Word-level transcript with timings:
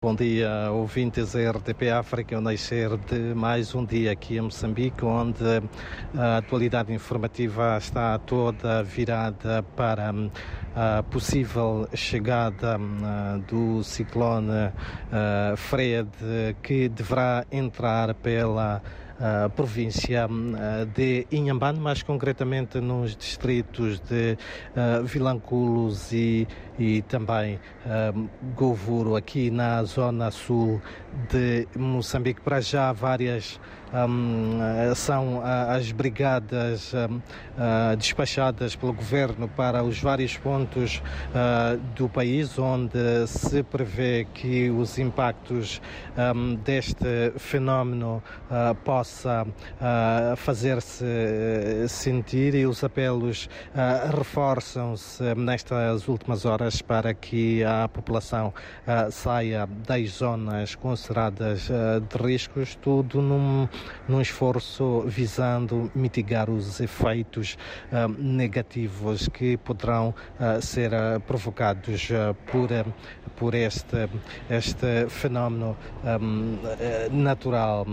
Bom 0.00 0.14
dia, 0.14 0.70
ouvintes 0.70 1.32
da 1.32 1.50
RTP 1.50 1.90
África, 1.90 2.38
o 2.38 2.40
nascer 2.40 2.96
de 2.98 3.34
mais 3.34 3.74
um 3.74 3.84
dia 3.84 4.12
aqui 4.12 4.36
em 4.36 4.42
Moçambique, 4.42 5.04
onde 5.04 5.42
a 6.16 6.36
atualidade 6.36 6.92
informativa 6.92 7.76
está 7.76 8.16
toda 8.16 8.80
virada 8.84 9.60
para 9.74 10.14
a 10.76 11.02
possível 11.02 11.88
chegada 11.94 12.78
do 13.48 13.82
ciclone 13.82 14.70
Fred, 15.56 16.08
que 16.62 16.88
deverá 16.88 17.44
entrar 17.50 18.14
pela 18.14 18.80
uh, 19.18 19.50
província 19.50 20.28
de 20.94 21.26
Inhambane, 21.30 21.78
mais 21.78 22.02
concretamente 22.02 22.80
nos 22.80 23.16
distritos 23.16 24.00
de 24.00 24.36
uh, 24.76 25.04
Vilanculos 25.04 26.12
e, 26.12 26.46
e 26.78 27.02
também 27.02 27.56
uh, 27.86 28.28
Govuro, 28.54 29.16
aqui 29.16 29.50
na 29.50 29.82
zona 29.84 30.30
sul 30.30 30.80
de 31.30 31.66
Moçambique. 31.76 32.40
Para 32.40 32.60
já, 32.60 32.92
várias 32.92 33.60
um, 33.92 34.94
são 34.94 35.42
as 35.44 35.90
brigadas 35.92 36.92
um, 36.94 37.20
despachadas 37.96 38.76
pelo 38.76 38.92
governo 38.92 39.48
para 39.48 39.82
os 39.82 40.00
vários 40.00 40.36
pontos 40.36 41.02
do 41.96 42.08
país, 42.08 42.58
onde 42.58 43.26
se 43.26 43.62
prevê 43.62 44.26
que 44.32 44.70
os 44.70 44.98
impactos 44.98 45.80
um, 46.16 46.54
deste 46.56 47.32
fenómeno 47.38 48.22
possam 48.84 49.08
possa 49.08 49.46
uh, 49.46 50.36
fazer-se 50.36 51.04
eh, 51.04 51.86
sentir. 51.88 52.54
E 52.54 52.66
os 52.66 52.82
apelos 52.84 53.48
uh, 53.74 54.16
reforçam-se 54.16 55.34
nestas 55.34 56.08
últimas 56.08 56.44
horas 56.44 56.82
para 56.82 57.14
que 57.14 57.62
a 57.64 57.88
população 57.88 58.48
uh, 58.48 59.10
saia 59.10 59.66
das 59.86 60.10
zonas 60.10 60.74
consideradas 60.74 61.68
de 61.68 62.18
riscos, 62.22 62.74
tudo 62.76 63.20
num, 63.22 63.68
num 64.08 64.20
esforço 64.20 65.04
visando 65.06 65.90
mitigar 65.94 66.50
os 66.50 66.80
efeitos 66.80 67.56
negativos 68.18 69.28
que 69.28 69.56
poderão 69.56 70.14
ser 70.60 70.90
provocados 71.26 72.08
por, 72.50 72.68
por 73.36 73.54
este, 73.54 74.08
este 74.48 75.08
fenómeno 75.08 75.76
um, 76.04 76.58
natural. 77.10 77.86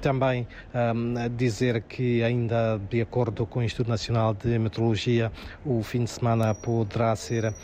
Também 0.00 0.20
também 0.30 0.46
um, 0.74 1.14
dizer 1.36 1.82
que, 1.82 2.22
ainda 2.22 2.78
de 2.90 3.00
acordo 3.00 3.46
com 3.46 3.60
o 3.60 3.62
Instituto 3.62 3.88
Nacional 3.88 4.34
de 4.34 4.58
Meteorologia, 4.58 5.32
o 5.64 5.82
fim 5.82 6.04
de 6.04 6.10
semana 6.10 6.54
poderá 6.54 7.16
ser 7.16 7.46
uh, 7.46 7.54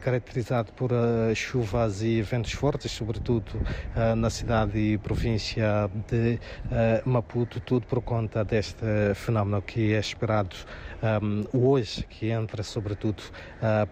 caracterizado 0.00 0.72
por 0.72 0.92
uh, 0.92 1.34
chuvas 1.34 2.02
e 2.02 2.20
ventos 2.22 2.52
fortes, 2.52 2.92
sobretudo 2.92 3.56
uh, 3.56 4.14
na 4.14 4.28
cidade 4.30 4.78
e 4.78 4.98
província 4.98 5.90
de 6.08 6.38
Maputo, 7.04 7.60
tudo 7.60 7.86
por 7.86 8.02
conta 8.02 8.44
deste 8.44 8.84
fenómeno 9.14 9.62
que 9.62 9.94
é 9.94 9.98
esperado 9.98 10.54
um, 11.22 11.44
hoje, 11.52 12.04
que 12.04 12.28
entra 12.28 12.62
sobretudo 12.62 13.22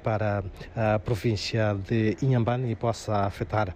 para 0.02 0.44
a 0.76 0.98
província 0.98 1.74
de 1.74 2.16
Inhambane 2.22 2.70
e 2.70 2.74
possa 2.74 3.24
afetar 3.24 3.74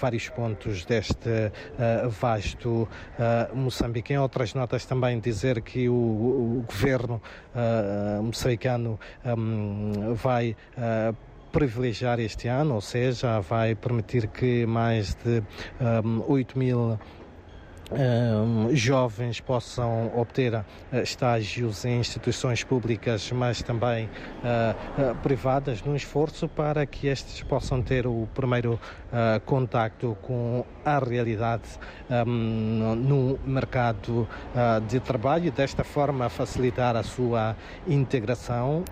vários 0.00 0.28
pontos 0.28 0.84
deste 0.84 1.52
vasto 2.20 2.88
Moçambique. 3.54 4.12
Em 4.12 4.18
outras 4.18 4.54
notas 4.54 4.84
também 4.84 5.20
dizer 5.20 5.60
que 5.62 5.88
o, 5.88 5.92
o 5.92 6.64
governo 6.66 7.20
uh, 7.54 8.22
moçambicano 8.22 8.98
um, 9.24 10.14
vai 10.14 10.56
uh, 10.76 11.14
privilegiar 11.52 12.20
este 12.20 12.48
ano, 12.48 12.74
ou 12.74 12.80
seja, 12.80 13.40
vai 13.40 13.74
permitir 13.74 14.28
que 14.28 14.66
mais 14.66 15.14
de 15.14 15.42
um, 16.04 16.22
8 16.26 16.58
mil 16.58 16.98
Uh, 17.90 18.68
jovens 18.76 19.40
possam 19.40 20.12
obter 20.14 20.54
uh, 20.54 20.64
estágios 21.02 21.86
em 21.86 22.00
instituições 22.00 22.62
públicas, 22.62 23.32
mas 23.32 23.62
também 23.62 24.04
uh, 24.04 25.14
privadas, 25.22 25.82
num 25.82 25.96
esforço 25.96 26.46
para 26.48 26.84
que 26.84 27.06
estes 27.06 27.42
possam 27.42 27.80
ter 27.80 28.06
o 28.06 28.28
primeiro 28.34 28.78
contacto 29.46 30.16
com 30.20 30.64
a 30.84 30.98
realidade 30.98 31.62
um, 32.26 32.94
no 32.94 33.38
mercado 33.44 34.28
de 34.86 35.00
trabalho 35.00 35.50
desta 35.50 35.82
forma 35.82 36.28
facilitar 36.28 36.94
a 36.94 37.02
sua 37.02 37.56
integração 37.86 38.84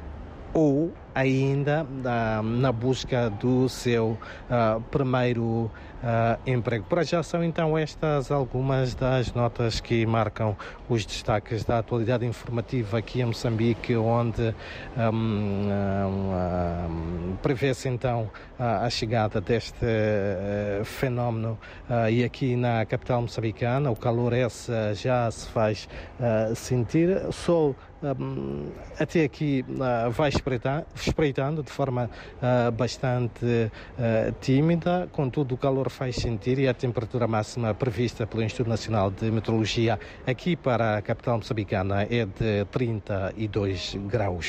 ou 0.55 0.93
ainda 1.17 1.87
na, 2.03 2.43
na 2.43 2.71
busca 2.71 3.31
do 3.31 3.71
seu 3.71 4.19
uh, 4.51 4.81
primeiro 4.91 5.71
uh, 6.03 6.39
emprego. 6.47 6.85
Para 6.85 7.03
já 7.03 7.23
são 7.23 7.43
então 7.43 7.77
estas 7.77 8.31
algumas 8.31 8.95
das 8.95 9.33
notas 9.33 9.81
que 9.81 10.05
marcam 10.05 10.55
os 10.91 11.07
destaques 11.07 11.65
da 11.65 11.79
atualidade 11.79 12.27
informativa 12.27 12.99
aqui 12.99 13.23
em 13.23 13.25
Moçambique, 13.25 13.97
onde 13.97 14.55
um, 14.95 15.71
um, 16.11 17.37
prevê-se 17.43 17.89
então 17.89 18.31
a 18.59 18.89
chegada 18.91 19.41
deste 19.41 19.87
uh, 19.87 20.85
fenómeno 20.85 21.59
e 22.11 22.25
aqui 22.25 22.57
na 22.57 22.85
capital 22.85 23.23
moçambicana 23.23 23.91
o 23.91 23.97
calor 23.97 24.35
esse 24.35 24.71
já 24.95 25.31
se 25.31 25.49
faz 25.49 25.89
sentir. 26.55 27.33
Sol 27.33 27.75
um, 28.03 28.71
até 28.99 29.25
aqui 29.25 29.65
vai 30.11 30.29
espreitar 30.29 30.85
espreitando 31.09 31.63
de 31.63 31.71
forma 31.71 32.11
uh, 32.37 32.71
bastante 32.73 33.45
uh, 33.45 34.33
tímida, 34.41 35.09
contudo 35.13 35.55
o 35.55 35.59
calor 35.59 35.91
faz 35.91 36.17
sentir 36.17 36.59
e 36.59 36.69
a 36.69 36.75
temperatura 36.75 37.27
máxima 37.27 37.75
prevista 37.75 38.27
pelo 38.27 38.43
Instituto 38.43 38.69
Nacional 38.69 39.11
de 39.11 39.31
Meteorologia 39.31 39.99
aqui 40.27 40.57
para 40.57 40.99
a 40.99 41.03
capital 41.03 41.37
moçambicana 41.37 42.03
é 42.03 42.25
de 42.25 42.65
32 42.71 43.97
graus. 44.07 44.45